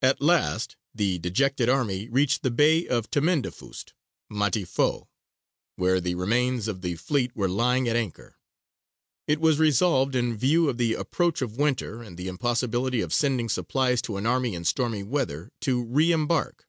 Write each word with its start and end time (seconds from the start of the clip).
At 0.00 0.20
last 0.22 0.76
the 0.94 1.18
dejected 1.18 1.68
army 1.68 2.08
reached 2.08 2.44
the 2.44 2.52
Bay 2.52 2.86
of 2.86 3.10
Temendefust 3.10 3.94
(Matifoux), 4.30 5.08
where 5.74 6.00
the 6.00 6.14
remains 6.14 6.68
of 6.68 6.82
the 6.82 6.94
fleet 6.94 7.34
were 7.34 7.48
lying 7.48 7.88
at 7.88 7.96
anchor. 7.96 8.38
It 9.26 9.40
was 9.40 9.58
resolved, 9.58 10.14
in 10.14 10.36
view 10.36 10.68
of 10.68 10.78
the 10.78 10.94
approach 10.94 11.42
of 11.42 11.56
winter 11.58 12.00
and 12.00 12.16
the 12.16 12.28
impossibility 12.28 13.00
of 13.00 13.12
sending 13.12 13.48
supplies 13.48 14.00
to 14.02 14.18
an 14.18 14.24
army 14.24 14.54
in 14.54 14.64
stormy 14.64 15.02
weather, 15.02 15.50
to 15.62 15.84
reëmbark. 15.84 16.60